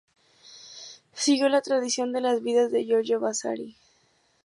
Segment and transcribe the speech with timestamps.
[1.13, 3.77] Siguió la tradición de las "Vidas" de Giorgio Vasari.